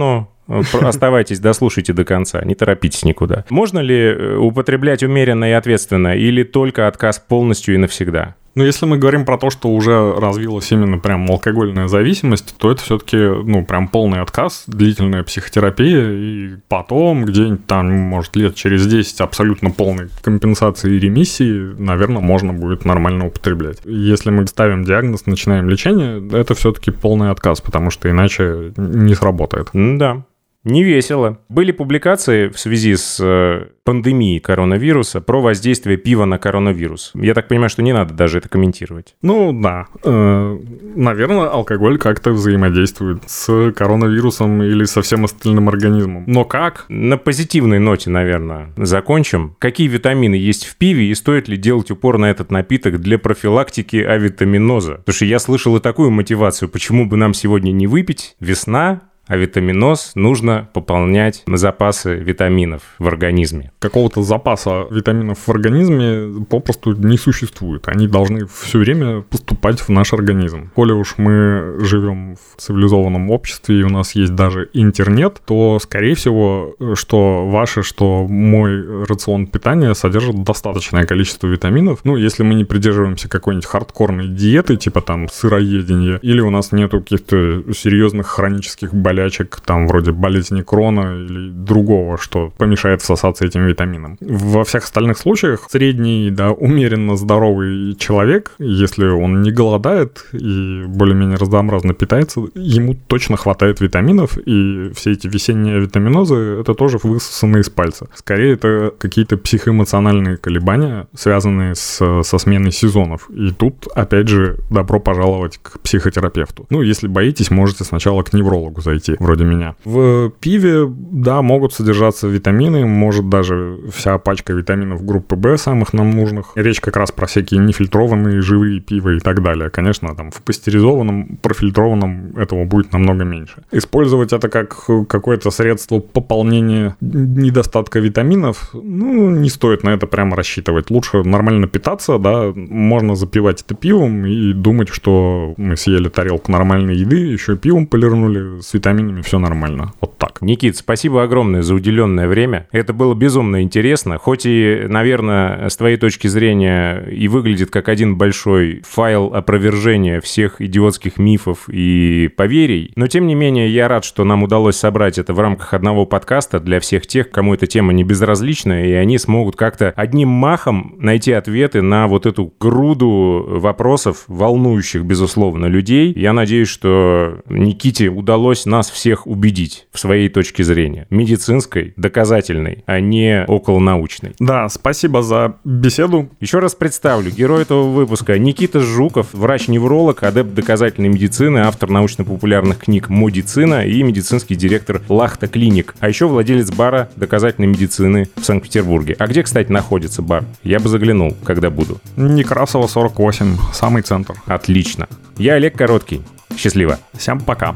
[0.47, 3.45] э, про- Оставайтесь, дослушайте до конца, не торопитесь никуда.
[3.49, 8.36] Можно ли э, употреблять умеренно и ответственно, или только отказ полностью и навсегда?
[8.56, 12.82] Но если мы говорим про то, что уже развилась именно прям алкогольная зависимость, то это
[12.82, 19.22] все-таки, ну, прям полный отказ, длительная психотерапия, и потом, где-нибудь там, может, лет через 10
[19.22, 23.80] абсолютно полной компенсации и ремиссии, наверное, можно будет нормально употреблять.
[23.86, 29.70] Если мы ставим диагноз, начинаем лечение, это все-таки полный отказ, потому что иначе не сработает.
[29.74, 30.24] Да.
[30.64, 31.39] Не весело.
[31.49, 37.12] Были публикации в связи с э, пандемией коронавируса про воздействие пива на коронавирус.
[37.16, 39.16] Я так понимаю, что не надо даже это комментировать.
[39.22, 40.59] Ну да, Э,
[40.95, 46.24] наверное, алкоголь как-то взаимодействует с коронавирусом или со всем остальным организмом.
[46.28, 46.86] Но как?
[46.89, 49.55] На позитивной ноте, наверное, закончим.
[49.59, 53.97] Какие витамины есть в пиве и стоит ли делать упор на этот напиток для профилактики
[53.97, 54.95] авитаминоза?
[54.95, 58.36] Потому что я слышал и такую мотивацию, почему бы нам сегодня не выпить?
[58.39, 59.01] Весна,
[59.32, 63.71] а витаминоз нужно пополнять запасы витаминов в организме.
[63.79, 67.88] Какого-то запаса витаминов в организме попросту не существует.
[67.88, 70.69] Они должны все время поступать в наш организм.
[70.75, 76.15] Коли уж мы живем в цивилизованном обществе и у нас есть даже интернет, то, скорее
[76.15, 82.01] всего, что ваше, что мой рацион питания содержит достаточное количество витаминов.
[82.03, 86.99] Ну, если мы не придерживаемся какой-нибудь хардкорной диеты, типа там сыроедения, или у нас нету
[86.99, 94.17] каких-то серьезных хронических болячек, там вроде болезни Крона или другого, что помешает всосаться этим витамином.
[94.22, 101.38] Во всех остальных случаях средний, да, умеренно здоровый человек, если он не голодает и более-менее
[101.38, 107.69] разнообразно питается, ему точно хватает витаминов, и все эти весенние витаминозы— это тоже высосаны из
[107.69, 108.07] пальца.
[108.15, 113.30] Скорее, это какие-то психоэмоциональные колебания, связанные с, со сменой сезонов.
[113.30, 116.65] И тут, опять же, добро пожаловать к психотерапевту.
[116.69, 119.76] Ну, если боитесь, можете сначала к неврологу зайти, вроде меня.
[119.86, 126.12] В пиве, да, могут содержаться витамины, может даже вся пачка витаминов группы В самых нам
[126.12, 126.51] нужных.
[126.55, 129.70] Речь как раз про всякие нефильтрованные живые пива и так далее.
[129.70, 133.64] Конечно, там в пастеризованном, профильтрованном этого будет намного меньше.
[133.72, 140.89] Использовать это как какое-то средство пополнения недостатка витаминов, ну, не стоит на это прямо рассчитывать.
[140.89, 146.95] Лучше нормально питаться, да, можно запивать это пивом и думать, что мы съели тарелку нормальной
[146.95, 148.91] еды, еще пивом полирнули, с витаминами
[149.24, 149.94] все нормально.
[150.02, 150.42] Вот так.
[150.42, 152.68] Никит, спасибо огромное за уделенное время.
[152.72, 154.18] Это было безумно интересно.
[154.18, 160.62] Хоть и, наверное, с твоей точки зрения и выглядит как один большой файл опровержения всех
[160.62, 165.34] идиотских мифов и поверий, но тем не менее я рад, что нам удалось собрать это
[165.34, 169.56] в рамках одного подкаста для всех тех, кому эта тема не безразлична, и они смогут
[169.56, 176.14] как-то одним махом найти ответы на вот эту груду вопросов, волнующих, безусловно, людей.
[176.16, 181.07] Я надеюсь, что Никите удалось нас всех убедить в своей точке зрения.
[181.09, 184.34] Медицинской, доказательной, а не околонаучной.
[184.39, 186.29] Да, спасибо за беседу.
[186.39, 187.32] Еще раз представлю.
[187.32, 194.55] Герой этого выпуска Никита Жуков, врач-невролог, адепт доказательной медицины, автор научно-популярных книг «Медицина» и медицинский
[194.55, 195.95] директор Лахта Клиник.
[195.99, 199.15] А еще владелец бара доказательной медицины в Санкт-Петербурге.
[199.19, 200.45] А где, кстати, находится бар?
[200.63, 201.99] Я бы заглянул, когда буду.
[202.15, 204.36] Некрасова 48, самый центр.
[204.45, 205.07] Отлично.
[205.38, 206.21] Я Олег Короткий.
[206.57, 206.99] Счастливо.
[207.13, 207.75] Всем пока.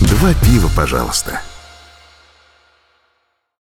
[0.00, 1.40] Два пива, пожалуйста.